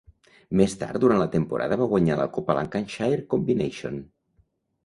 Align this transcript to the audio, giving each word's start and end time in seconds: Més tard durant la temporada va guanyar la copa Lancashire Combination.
Més 0.61 0.71
tard 0.83 1.03
durant 1.03 1.19
la 1.23 1.27
temporada 1.35 1.77
va 1.83 1.87
guanyar 1.93 2.17
la 2.21 2.27
copa 2.39 2.57
Lancashire 2.61 3.23
Combination. 3.35 4.01